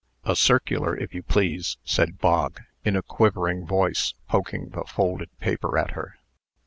[0.25, 5.77] "A circular, if you please," said Bog, in a quivering voice, poking the folded paper
[5.77, 6.17] at her.